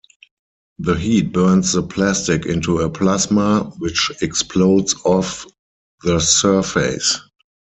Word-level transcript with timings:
The 0.79 0.95
heat 0.95 1.31
burns 1.31 1.73
the 1.73 1.83
plastic 1.83 2.47
into 2.47 2.79
a 2.79 2.89
plasma, 2.89 3.71
which 3.77 4.11
explodes 4.23 4.95
off 5.05 5.45
the 6.03 6.19
surface. 6.19 7.19